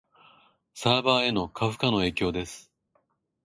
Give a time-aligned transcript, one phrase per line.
[0.73, 2.71] サーバへの過負荷の影響です